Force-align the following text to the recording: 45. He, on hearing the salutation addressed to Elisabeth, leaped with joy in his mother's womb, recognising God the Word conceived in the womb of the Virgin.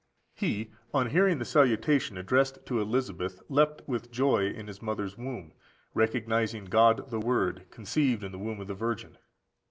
45. 0.37 0.41
He, 0.67 0.71
on 0.95 1.09
hearing 1.11 1.37
the 1.37 1.45
salutation 1.45 2.17
addressed 2.17 2.65
to 2.65 2.81
Elisabeth, 2.81 3.39
leaped 3.49 3.83
with 3.87 4.09
joy 4.09 4.47
in 4.47 4.65
his 4.65 4.81
mother's 4.81 5.15
womb, 5.15 5.53
recognising 5.93 6.65
God 6.65 7.11
the 7.11 7.19
Word 7.19 7.67
conceived 7.69 8.23
in 8.23 8.31
the 8.31 8.39
womb 8.39 8.59
of 8.59 8.65
the 8.65 8.73
Virgin. 8.73 9.19